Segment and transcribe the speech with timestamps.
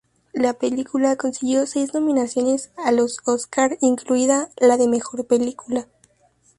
[0.33, 5.85] La película consiguió seis nominaciones a los Óscar, incluida la de mejor película.